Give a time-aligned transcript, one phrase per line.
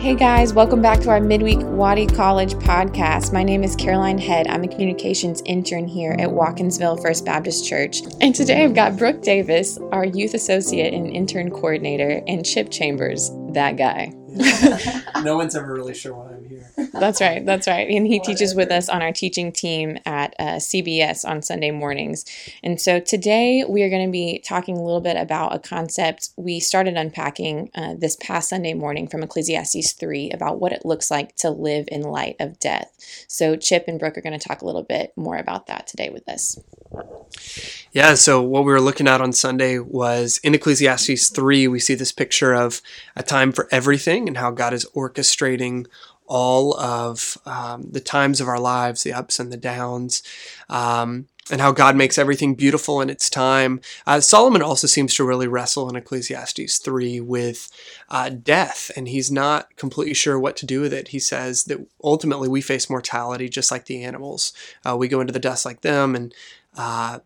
[0.00, 3.34] Hey guys, welcome back to our midweek Waddy College podcast.
[3.34, 4.48] My name is Caroline Head.
[4.48, 8.00] I'm a communications intern here at Watkinsville First Baptist Church.
[8.22, 13.30] And today I've got Brooke Davis, our youth associate and intern coordinator, and Chip Chambers,
[13.52, 14.14] that guy.
[15.22, 16.70] No one's ever really sure why I'm here.
[16.92, 17.44] That's right.
[17.44, 17.88] That's right.
[17.88, 22.24] And he teaches with us on our teaching team at uh, CBS on Sunday mornings.
[22.62, 26.30] And so today we are going to be talking a little bit about a concept
[26.36, 31.10] we started unpacking uh, this past Sunday morning from Ecclesiastes 3 about what it looks
[31.10, 32.92] like to live in light of death.
[33.26, 36.10] So Chip and Brooke are going to talk a little bit more about that today
[36.10, 36.58] with us.
[37.92, 41.94] Yeah, so what we were looking at on Sunday was in Ecclesiastes 3, we see
[41.94, 42.80] this picture of
[43.16, 45.86] a time for everything and how God is orchestrating
[46.26, 50.22] all of um, the times of our lives, the ups and the downs,
[50.68, 53.80] um, and how God makes everything beautiful in its time.
[54.06, 57.68] Uh, Solomon also seems to really wrestle in Ecclesiastes 3 with
[58.08, 61.08] uh, death, and he's not completely sure what to do with it.
[61.08, 64.52] He says that ultimately we face mortality just like the animals.
[64.88, 66.32] Uh, we go into the dust like them, and
[66.76, 67.18] uh,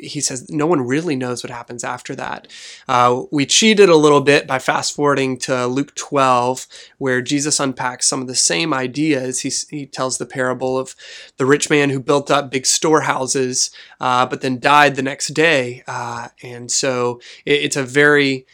[0.00, 2.46] he says no one really knows what happens after that.
[2.86, 6.66] Uh, we cheated a little bit by fast forwarding to Luke 12,
[6.98, 9.40] where Jesus unpacks some of the same ideas.
[9.40, 10.94] He, he tells the parable of
[11.38, 13.70] the rich man who built up big storehouses,
[14.00, 15.82] uh, but then died the next day.
[15.88, 18.46] Uh, and so it, it's a very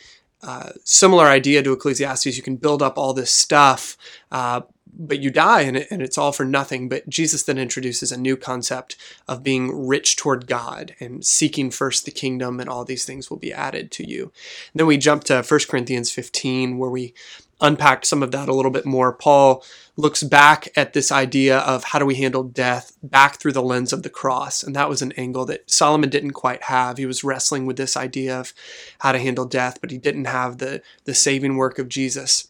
[0.42, 2.36] uh, similar idea to Ecclesiastes.
[2.36, 3.98] You can build up all this stuff,
[4.32, 4.62] uh,
[5.00, 6.88] but you die and, it, and it's all for nothing.
[6.88, 12.04] But Jesus then introduces a new concept of being rich toward God and seeking first
[12.04, 14.24] the kingdom, and all these things will be added to you.
[14.72, 17.14] And then we jump to 1 Corinthians 15, where we
[17.62, 19.12] unpack some of that a little bit more.
[19.12, 19.64] Paul
[19.96, 23.92] looks back at this idea of how do we handle death back through the lens
[23.92, 24.62] of the cross.
[24.62, 26.96] And that was an angle that Solomon didn't quite have.
[26.96, 28.54] He was wrestling with this idea of
[29.00, 32.49] how to handle death, but he didn't have the, the saving work of Jesus.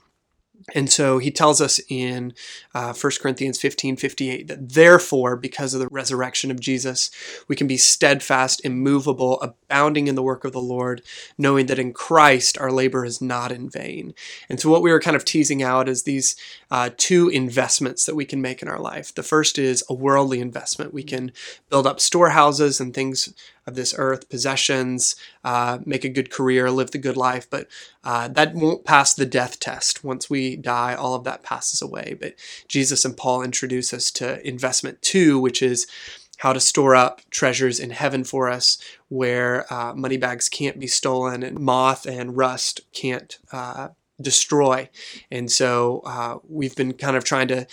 [0.74, 2.34] And so he tells us in
[2.74, 7.10] uh, 1 Corinthians 15 58 that therefore, because of the resurrection of Jesus,
[7.48, 11.02] we can be steadfast, immovable, abounding in the work of the Lord,
[11.38, 14.14] knowing that in Christ our labor is not in vain.
[14.48, 16.36] And so, what we were kind of teasing out is these
[16.70, 19.14] uh, two investments that we can make in our life.
[19.14, 20.94] The first is a worldly investment.
[20.94, 21.32] We can
[21.68, 23.32] build up storehouses and things
[23.70, 27.66] of this earth, possessions, uh, make a good career, live the good life, but
[28.04, 30.04] uh, that won't pass the death test.
[30.04, 32.16] Once we die, all of that passes away.
[32.20, 32.34] But
[32.68, 35.86] Jesus and Paul introduce us to investment two, which is
[36.38, 38.78] how to store up treasures in heaven for us
[39.08, 43.88] where uh, money bags can't be stolen and moth and rust can't uh,
[44.20, 44.88] destroy.
[45.30, 47.66] And so uh, we've been kind of trying to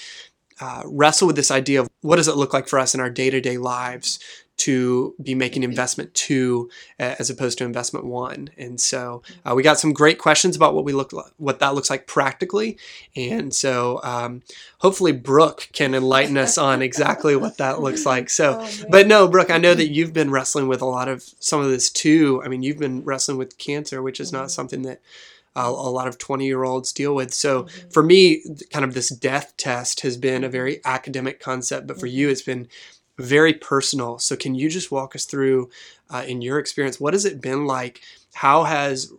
[0.60, 3.10] uh, wrestle with this idea of what does it look like for us in our
[3.10, 4.20] day-to-day lives
[4.58, 6.70] to be making investment two
[7.00, 8.50] as opposed to investment one.
[8.58, 11.76] And so uh, we got some great questions about what we look like, what that
[11.76, 12.78] looks like practically.
[13.16, 14.42] And so um,
[14.80, 18.30] hopefully Brooke can enlighten us on exactly what that looks like.
[18.30, 21.24] So, oh, but no, Brooke, I know that you've been wrestling with a lot of
[21.40, 22.42] some of this too.
[22.44, 24.50] I mean, you've been wrestling with cancer, which is not mm-hmm.
[24.50, 25.02] something that
[25.56, 27.34] uh, a lot of 20 year olds deal with.
[27.34, 27.90] So mm-hmm.
[27.90, 32.08] for me, kind of this death test has been a very academic concept, but for
[32.08, 32.18] mm-hmm.
[32.18, 32.68] you, it's been
[33.18, 34.20] very personal.
[34.20, 35.70] So, can you just walk us through,
[36.10, 38.02] uh, in your experience, what has it been like?
[38.34, 39.12] How has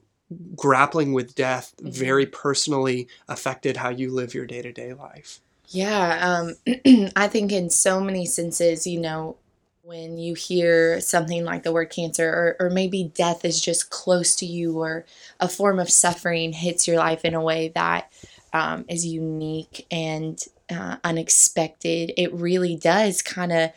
[0.56, 1.90] grappling with death mm-hmm.
[1.90, 5.40] very personally affected how you live your day to day life?
[5.68, 9.36] Yeah, um, I think in so many senses, you know,
[9.82, 14.36] when you hear something like the word cancer, or, or maybe death is just close
[14.36, 15.06] to you, or
[15.40, 18.12] a form of suffering hits your life in a way that
[18.52, 23.70] um, is unique and uh, unexpected, it really does kind of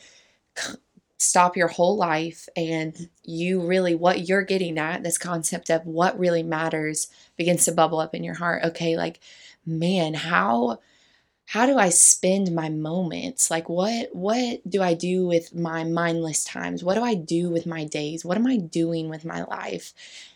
[0.58, 0.76] c-
[1.18, 2.50] stop your whole life.
[2.56, 7.08] And you really, what you're getting at, this concept of what really matters
[7.38, 8.64] begins to bubble up in your heart.
[8.64, 9.20] Okay, like,
[9.66, 10.80] man, how
[11.52, 13.52] how do I spend my moments?
[13.52, 16.82] Like what what do I do with my mindless times?
[16.82, 18.24] What do I do with my days?
[18.24, 19.94] What am I doing with my life?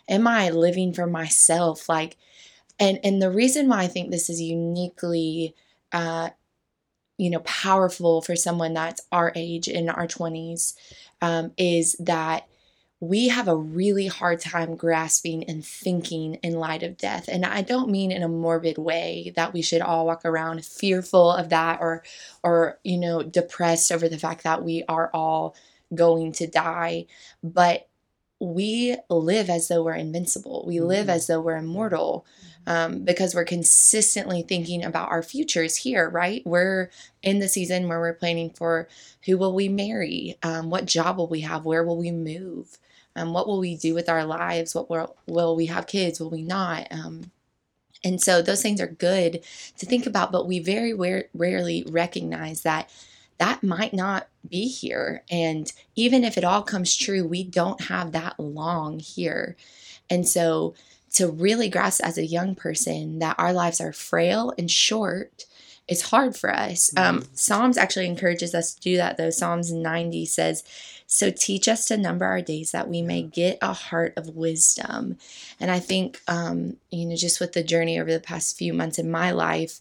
[0.08, 1.88] Am I living for myself?
[1.88, 2.18] Like
[2.78, 5.54] and and the reason why I think this is uniquely
[5.90, 6.30] uh
[7.18, 10.74] you know powerful for someone that's our age in our 20s
[11.22, 12.46] um, is that
[13.00, 17.28] we have a really hard time grasping and thinking in light of death.
[17.28, 21.30] And I don't mean in a morbid way that we should all walk around fearful
[21.30, 22.02] of that or
[22.42, 25.54] or you know depressed over the fact that we are all
[25.94, 27.06] going to die,
[27.42, 27.88] but
[28.40, 30.64] we live as though we're invincible.
[30.66, 31.16] We live mm-hmm.
[31.16, 32.26] as though we're immortal
[32.66, 36.42] um, because we're consistently thinking about our futures here, right?
[36.44, 36.90] We're
[37.22, 38.88] in the season where we're planning for
[39.24, 42.78] who will we marry, um, what job will we have, where will we move,
[43.14, 46.30] um, what will we do with our lives, what will, will we have kids, will
[46.30, 46.88] we not?
[46.90, 47.30] Um,
[48.04, 49.42] And so those things are good
[49.78, 50.92] to think about, but we very
[51.34, 52.90] rarely recognize that
[53.38, 55.22] that might not be here.
[55.30, 59.56] And even if it all comes true, we don't have that long here.
[60.08, 60.74] And so
[61.14, 65.46] to really grasp as a young person that our lives are frail and short
[65.88, 66.90] is hard for us.
[66.96, 67.34] Um, mm-hmm.
[67.34, 69.30] Psalms actually encourages us to do that, though.
[69.30, 70.64] Psalms 90 says,
[71.06, 75.16] So teach us to number our days that we may get a heart of wisdom.
[75.60, 78.98] And I think, um, you know, just with the journey over the past few months
[78.98, 79.80] in my life,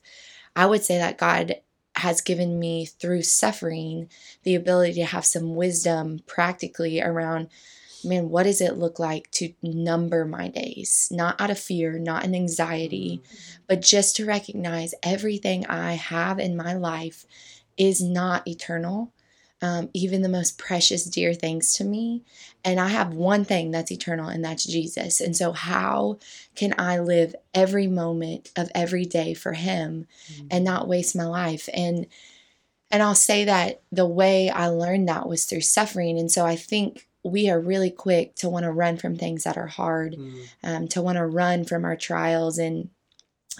[0.55, 1.55] I would say that God
[1.97, 4.09] has given me through suffering
[4.43, 7.49] the ability to have some wisdom practically around
[8.05, 11.09] man, what does it look like to number my days?
[11.11, 13.63] Not out of fear, not in anxiety, mm-hmm.
[13.67, 17.25] but just to recognize everything I have in my life
[17.77, 19.11] is not eternal.
[19.61, 22.23] Um, even the most precious, dear things to me.
[22.63, 25.21] And I have one thing that's eternal, and that's Jesus.
[25.21, 26.19] And so, how
[26.55, 30.47] can I live every moment of every day for Him mm-hmm.
[30.51, 31.69] and not waste my life?
[31.73, 32.07] And
[32.91, 36.19] and I'll say that the way I learned that was through suffering.
[36.19, 39.57] And so I think we are really quick to want to run from things that
[39.57, 40.47] are hard, mm.
[40.63, 42.89] um, to want to run from our trials and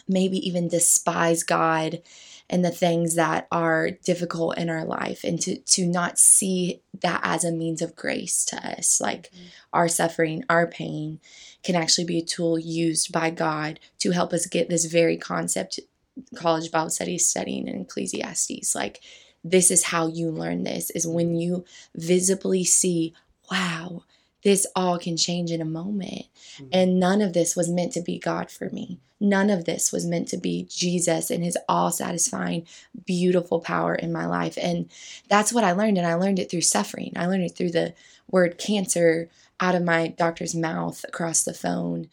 [0.07, 2.01] maybe even despise God
[2.50, 7.21] and the things that are difficult in our life and to to not see that
[7.24, 9.39] as a means of grace to us like mm.
[9.74, 11.19] our suffering our pain
[11.63, 15.80] can actually be a tool used by God to help us get this very concept
[16.36, 19.01] college bible study studying in ecclesiastes like
[19.44, 21.65] this is how you learn this is when you
[21.95, 23.13] visibly see
[23.51, 24.03] wow,
[24.45, 26.27] this all can change in a moment.
[26.57, 26.68] Mm-hmm.
[26.71, 29.00] And none of this was meant to be God for me.
[29.19, 32.68] None of this was meant to be Jesus and his all satisfying,
[33.06, 34.56] beautiful power in my life.
[34.62, 34.88] And
[35.30, 35.97] that's what I learned.
[35.97, 37.12] And I learned it through suffering.
[37.15, 37.95] I learned it through the
[38.30, 42.09] word cancer out of my doctor's mouth across the phone.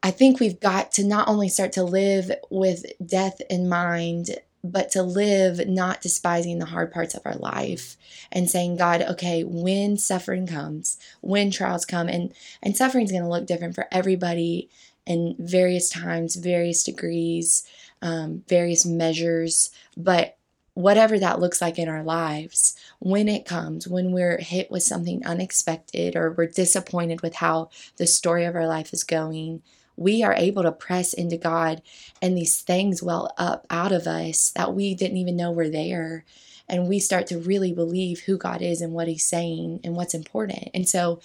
[0.00, 4.90] I think we've got to not only start to live with death in mind but
[4.90, 7.96] to live not despising the hard parts of our life
[8.30, 12.32] and saying god okay when suffering comes when trials come and
[12.62, 14.68] and suffering is going to look different for everybody
[15.06, 17.66] in various times various degrees
[18.02, 20.36] um, various measures but
[20.74, 25.24] whatever that looks like in our lives when it comes when we're hit with something
[25.26, 29.62] unexpected or we're disappointed with how the story of our life is going
[29.96, 31.82] we are able to press into God
[32.20, 36.24] and these things well up out of us that we didn't even know were there.
[36.68, 40.14] And we start to really believe who God is and what He's saying and what's
[40.14, 40.70] important.
[40.72, 41.20] And so,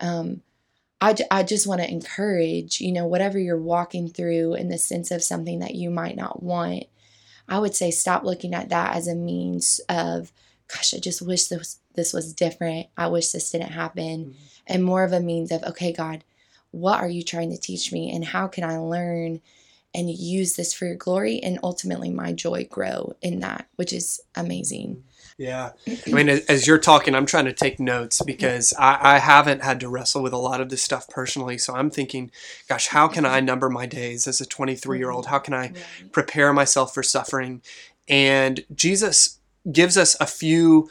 [0.00, 0.42] um,
[1.02, 5.10] I, I just want to encourage, you know, whatever you're walking through in the sense
[5.10, 6.84] of something that you might not want,
[7.48, 10.30] I would say stop looking at that as a means of,
[10.68, 12.86] gosh, I just wish this, this was different.
[12.96, 14.26] I wish this didn't happen.
[14.26, 14.32] Mm-hmm.
[14.68, 16.22] And more of a means of, okay, God,
[16.72, 19.40] what are you trying to teach me and how can I learn
[19.94, 24.20] and use this for your glory and ultimately my joy grow in that, which is
[24.34, 25.04] amazing.
[25.36, 25.72] Yeah.
[26.06, 29.80] I mean, as you're talking, I'm trying to take notes because I, I, haven't had
[29.80, 31.58] to wrestle with a lot of this stuff personally.
[31.58, 32.30] So I'm thinking,
[32.68, 35.26] gosh, how can I number my days as a 23 year old?
[35.26, 35.72] How can I
[36.10, 37.60] prepare myself for suffering?
[38.08, 39.38] And Jesus
[39.70, 40.90] gives us a few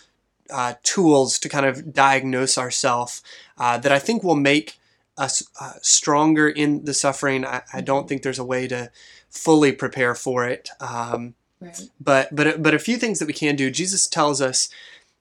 [0.51, 3.23] uh, tools to kind of diagnose ourselves
[3.57, 4.79] uh, that I think will make
[5.21, 7.45] us uh, stronger in the suffering.
[7.45, 8.91] I, I, don't think there's a way to
[9.29, 10.69] fully prepare for it.
[10.79, 11.89] Um, right.
[11.99, 13.69] But but but a few things that we can do.
[13.69, 14.69] Jesus tells us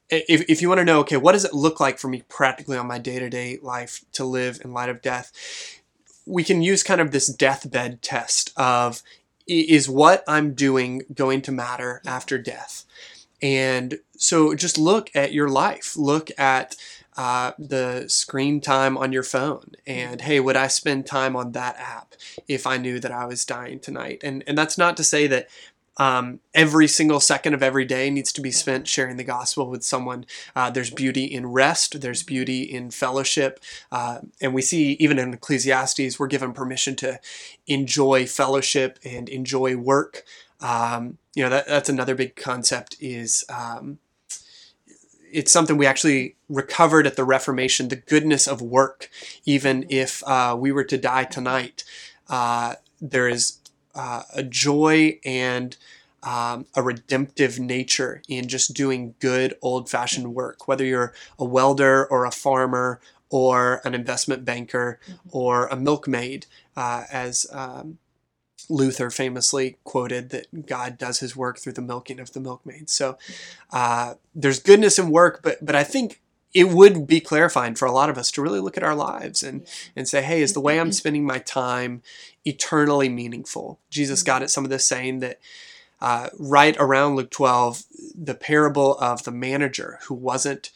[0.08, 2.76] if, if you want to know, okay, what does it look like for me practically
[2.76, 5.32] on my day to day life to live in light of death?
[6.26, 9.02] We can use kind of this deathbed test of
[9.46, 12.84] is what I'm doing going to matter after death?
[13.42, 15.96] And so just look at your life.
[15.96, 16.76] Look at
[17.20, 21.76] uh, the screen time on your phone and hey would i spend time on that
[21.76, 22.14] app
[22.48, 25.46] if i knew that i was dying tonight and and that's not to say that
[25.98, 29.84] um, every single second of every day needs to be spent sharing the gospel with
[29.84, 30.24] someone.
[30.56, 33.60] Uh, there's beauty in rest, there's beauty in fellowship.
[33.92, 37.20] Uh, and we see even in Ecclesiastes, we're given permission to
[37.66, 40.24] enjoy fellowship and enjoy work.
[40.62, 43.98] Um, you know, that, that's another big concept is um,
[45.32, 49.10] it's something we actually recovered at the Reformation the goodness of work.
[49.44, 51.84] Even if uh, we were to die tonight,
[52.28, 53.58] uh, there is
[53.94, 55.76] uh, a joy and
[56.22, 62.06] um, a redemptive nature in just doing good old fashioned work, whether you're a welder
[62.06, 65.28] or a farmer or an investment banker mm-hmm.
[65.32, 66.46] or a milkmaid,
[66.76, 67.98] uh, as um,
[68.70, 72.88] Luther famously quoted that God does his work through the milking of the milkmaid.
[72.88, 73.18] So
[73.72, 76.20] uh, there's goodness in work, but but I think
[76.52, 79.42] it would be clarifying for a lot of us to really look at our lives
[79.42, 82.02] and, and say, hey, is the way I'm spending my time
[82.44, 83.78] eternally meaningful?
[83.88, 85.38] Jesus got at some of this saying that
[86.00, 87.84] uh, right around Luke 12,
[88.16, 90.70] the parable of the manager who wasn't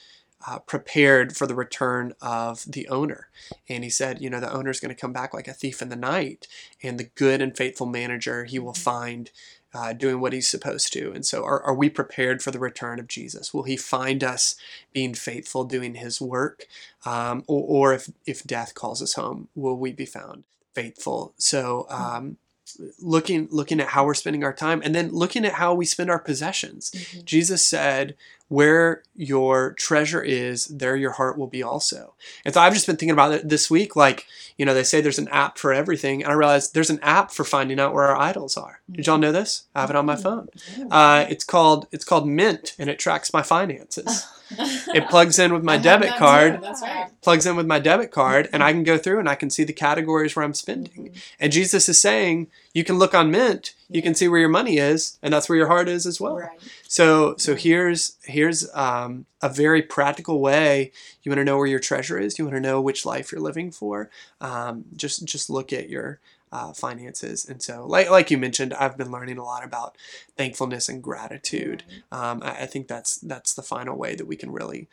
[0.46, 3.28] uh, prepared for the return of the owner.
[3.68, 5.88] And he said, you know, the owner's going to come back like a thief in
[5.88, 6.46] the night,
[6.82, 9.30] and the good and faithful manager he will find
[9.72, 11.12] uh, doing what he's supposed to.
[11.12, 13.52] And so, are, are we prepared for the return of Jesus?
[13.52, 14.54] Will he find us
[14.92, 16.66] being faithful, doing his work?
[17.04, 21.34] Um, or, or if, if death calls us home, will we be found faithful?
[21.38, 22.36] So, um,
[23.00, 26.10] looking looking at how we're spending our time and then looking at how we spend
[26.10, 27.24] our possessions mm-hmm.
[27.24, 28.14] jesus said
[28.48, 32.14] where your treasure is, there your heart will be also.
[32.44, 33.96] And so I've just been thinking about it this week.
[33.96, 34.26] Like,
[34.58, 36.22] you know, they say there's an app for everything.
[36.22, 38.80] And I realized there's an app for finding out where our idols are.
[38.90, 39.64] Did y'all know this?
[39.74, 40.48] I have it on my phone.
[40.90, 44.26] Uh, it's called it's called Mint, and it tracks my finances.
[44.50, 46.62] It plugs in with my debit card.
[46.62, 47.10] That's right.
[47.22, 49.64] Plugs in with my debit card, and I can go through and I can see
[49.64, 51.06] the categories where I'm spending.
[51.06, 51.18] Mm-hmm.
[51.40, 54.78] And Jesus is saying, you can look on Mint, you can see where your money
[54.78, 56.36] is, and that's where your heart is as well.
[56.38, 56.58] Right.
[56.88, 60.92] So, so here's here's um, a very practical way.
[61.22, 62.38] You want to know where your treasure is.
[62.38, 64.10] You want to know which life you're living for.
[64.40, 66.20] Um, just just look at your
[66.54, 67.44] uh, finances.
[67.44, 69.98] And so, like like you mentioned, I've been learning a lot about
[70.36, 71.82] thankfulness and gratitude.
[72.12, 74.86] Um, I, I, think that's that's the final way that we can really,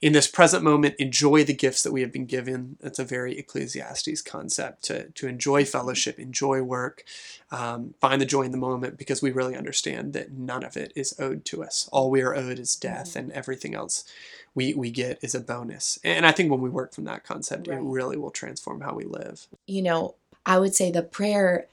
[0.00, 2.78] in this present moment, enjoy the gifts that we have been given.
[2.80, 7.04] That's a very Ecclesiastes concept to to enjoy fellowship, enjoy work,
[7.50, 10.94] um, find the joy in the moment, because we really understand that none of it
[10.96, 11.90] is owed to us.
[11.92, 13.18] All we are owed is death, mm-hmm.
[13.18, 14.04] and everything else
[14.54, 15.98] we, we get is a bonus.
[16.02, 17.76] And I think when we work from that concept, right.
[17.76, 19.46] it really will transform how we live.
[19.66, 20.14] You know,
[20.46, 21.66] I would say the prayer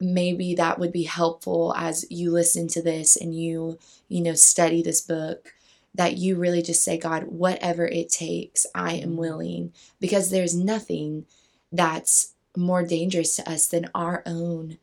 [0.00, 3.78] maybe that would be helpful as you listen to this and you
[4.08, 5.52] you know study this book
[5.94, 9.18] that you really just say god whatever it takes i am mm-hmm.
[9.18, 11.26] willing because there's nothing
[11.72, 14.78] that's more dangerous to us than our own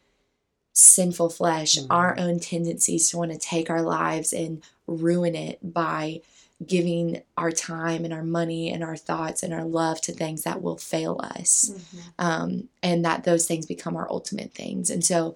[0.74, 1.92] sinful flesh mm-hmm.
[1.92, 6.20] our own tendencies to want to take our lives and ruin it by
[6.66, 10.62] giving our time and our money and our thoughts and our love to things that
[10.62, 12.00] will fail us mm-hmm.
[12.20, 14.90] um, and that those things become our ultimate things.
[14.90, 15.36] And so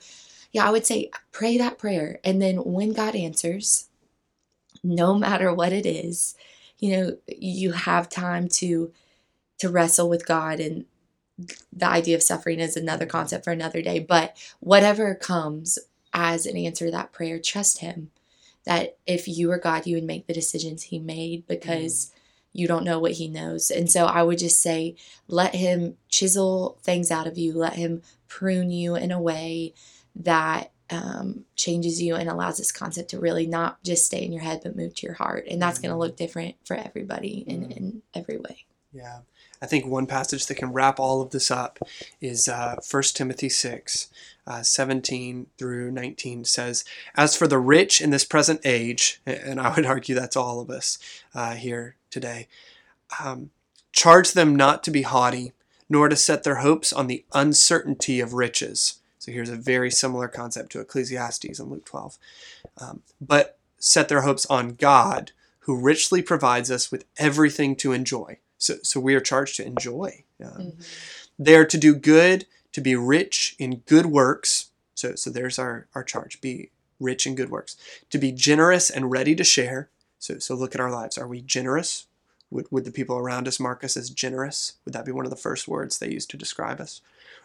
[0.51, 2.19] yeah i would say pray that prayer.
[2.23, 3.87] And then when god answers
[4.83, 6.35] no matter what it is
[6.79, 8.91] you know you have time to
[9.59, 10.59] to wrestle with god.
[10.59, 10.85] And
[11.71, 13.99] the idea of suffering is another concept for another day.
[13.99, 15.79] But whatever comes
[16.13, 18.09] as an answer to that prayer trust him
[18.65, 22.19] that if you were God, you would make the decisions He made because mm.
[22.53, 23.71] you don't know what He knows.
[23.71, 24.95] And so I would just say,
[25.27, 29.73] let Him chisel things out of you, let Him prune you in a way
[30.15, 34.41] that um, changes you and allows this concept to really not just stay in your
[34.41, 35.45] head but move to your heart.
[35.49, 35.83] And that's mm.
[35.83, 37.77] going to look different for everybody in, mm.
[37.77, 38.65] in every way.
[38.91, 39.19] Yeah.
[39.61, 41.79] I think one passage that can wrap all of this up
[42.21, 44.09] is uh, 1 Timothy 6,
[44.49, 46.83] uh, 17 through 19 says,
[47.15, 50.71] As for the rich in this present age, and I would argue that's all of
[50.71, 50.97] us
[51.35, 52.47] uh, here today,
[53.23, 53.51] um,
[53.93, 55.53] charge them not to be haughty,
[55.87, 58.99] nor to set their hopes on the uncertainty of riches.
[59.19, 62.17] So here's a very similar concept to Ecclesiastes in Luke 12.
[62.79, 68.39] Um, but set their hopes on God, who richly provides us with everything to enjoy.
[68.57, 70.23] So, so we are charged to enjoy.
[70.43, 70.81] Um, mm-hmm.
[71.37, 72.45] They are to do good,
[72.79, 74.69] to be rich in good works.
[74.95, 77.75] So, so there's our, our charge be rich in good works.
[78.09, 79.89] To be generous and ready to share.
[80.17, 81.17] So, so look at our lives.
[81.17, 82.07] Are we generous?
[82.51, 84.73] Would, would the people around us mark us as generous?
[84.85, 87.01] Would that be one of the first words they use to describe us?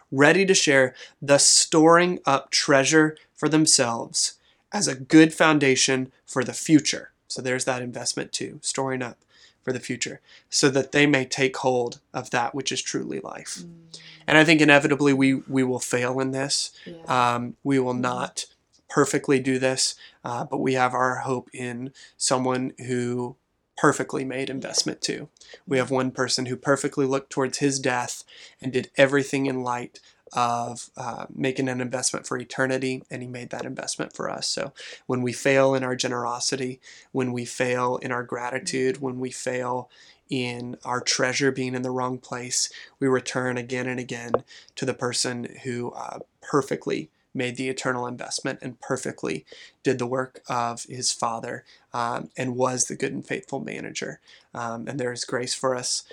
[0.09, 4.35] Ready to share, thus storing up treasure for themselves
[4.71, 7.11] as a good foundation for the future.
[7.27, 9.17] So there's that investment two, storing up
[9.65, 13.57] for the future, so that they may take hold of that which is truly life.
[13.59, 13.99] Mm.
[14.27, 16.71] And I think inevitably we we will fail in this.
[16.85, 17.33] Yeah.
[17.35, 18.45] Um, we will not
[18.87, 23.35] perfectly do this, uh, but we have our hope in someone who
[23.77, 25.27] perfectly made investment two.
[25.67, 28.23] We have one person who perfectly looked towards his death
[28.61, 29.99] and did everything in light
[30.33, 34.47] of uh, making an investment for eternity, and He made that investment for us.
[34.47, 34.73] So
[35.05, 36.79] when we fail in our generosity,
[37.11, 39.89] when we fail in our gratitude, when we fail
[40.29, 44.31] in our treasure being in the wrong place, we return again and again
[44.75, 49.45] to the person who uh, perfectly made the eternal investment and perfectly
[49.83, 54.19] did the work of his father um, and was the good and faithful manager.
[54.53, 56.03] Um, and there is grace for us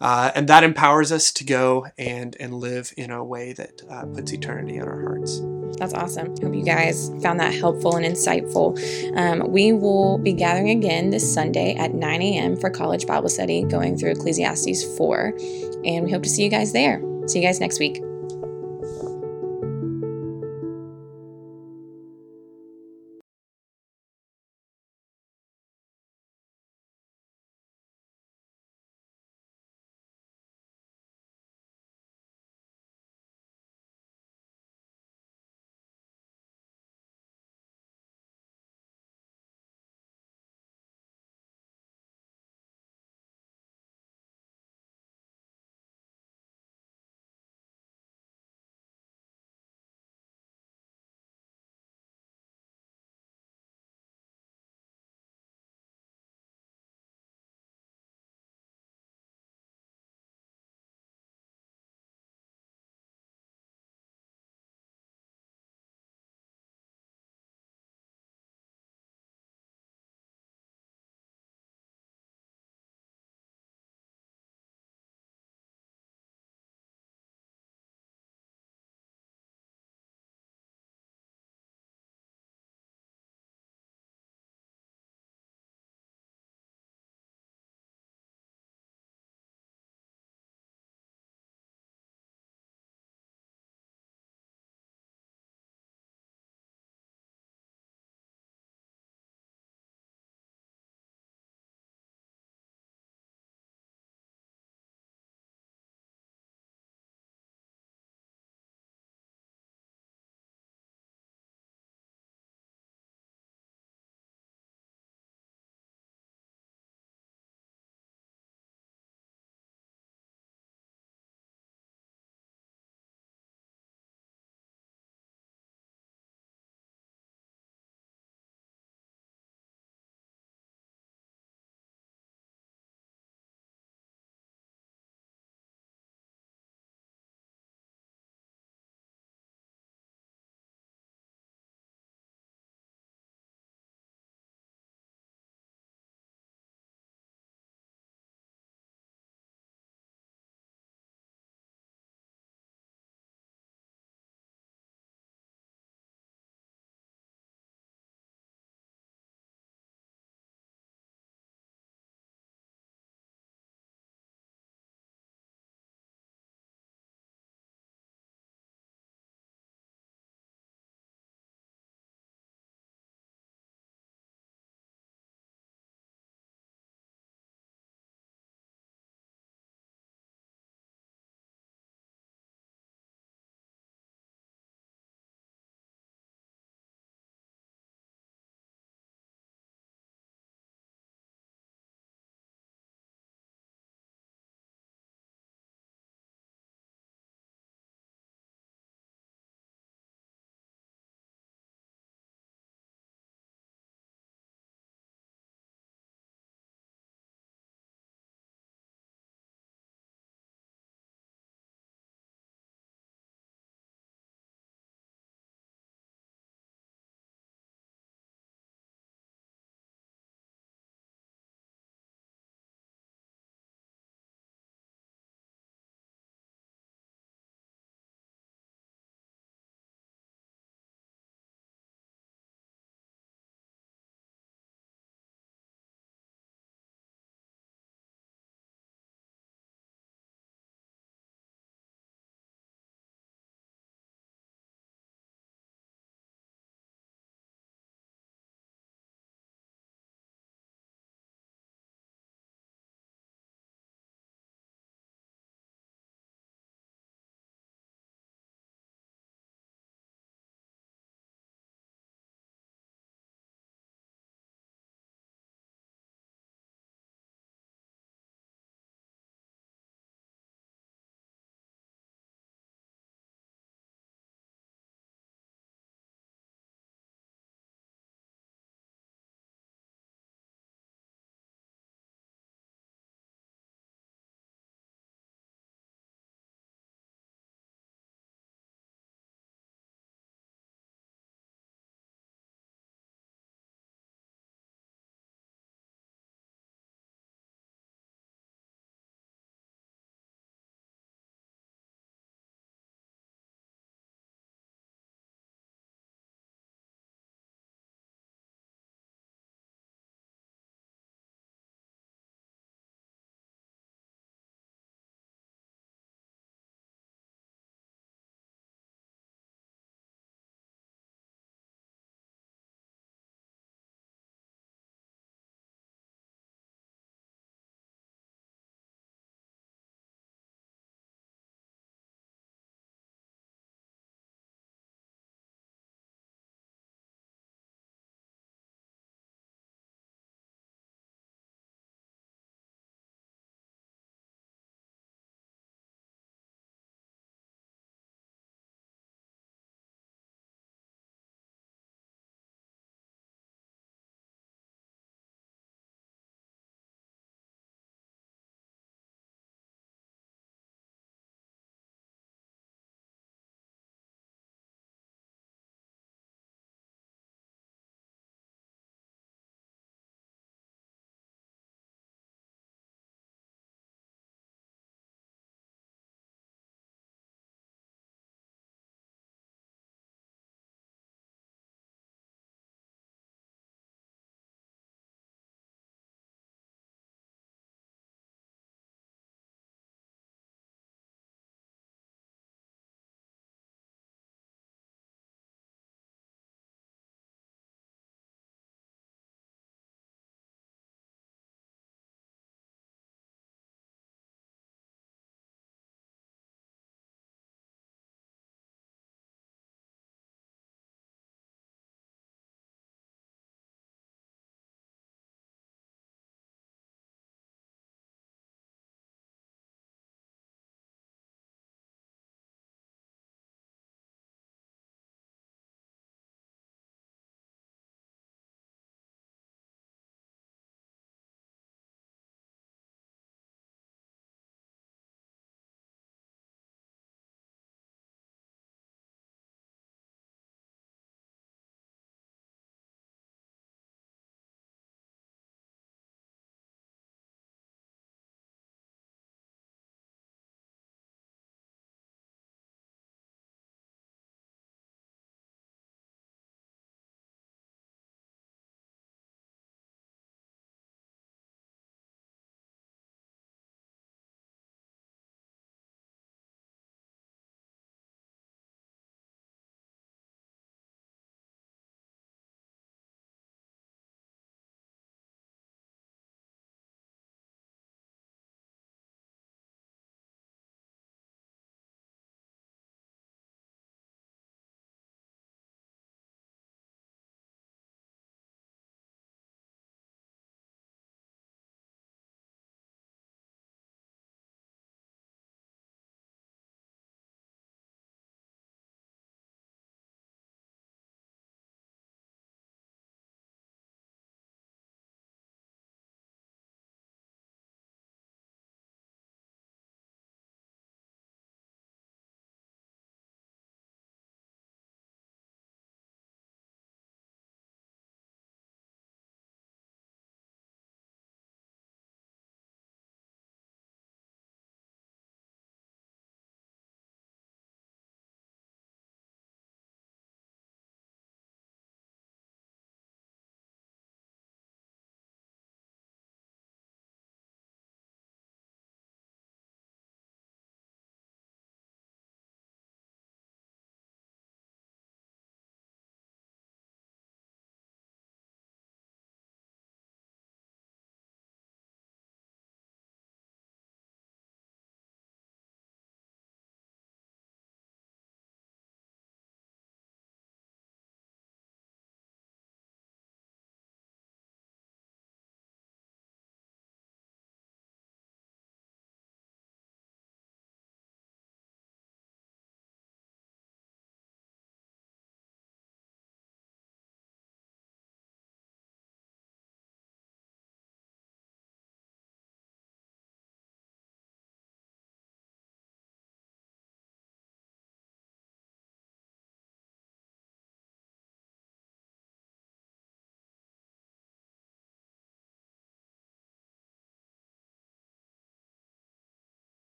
[0.00, 4.06] uh, and that empowers us to go and, and live in a way that uh,
[4.06, 5.40] puts eternity on our hearts.
[5.78, 6.28] That's awesome.
[6.42, 8.78] Hope you guys found that helpful and insightful.
[9.16, 12.56] Um, we will be gathering again this Sunday at 9 a.m.
[12.56, 15.34] for college Bible study, going through Ecclesiastes 4.
[15.84, 17.00] And we hope to see you guys there.
[17.26, 18.02] See you guys next week.